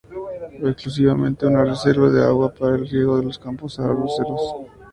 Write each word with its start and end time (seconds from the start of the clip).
O 0.63 0.67
exclusivamente 0.67 1.45
una 1.45 1.63
reserva 1.63 2.09
de 2.09 2.23
agua 2.23 2.51
para 2.51 2.73
el 2.75 2.87
riego 2.89 3.17
de 3.19 3.25
los 3.25 3.37
campos 3.37 3.79
arroceros. 3.79 4.55